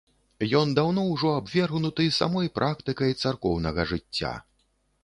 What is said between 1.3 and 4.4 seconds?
абвергнуты самой практыкай царкоўнага жыцця.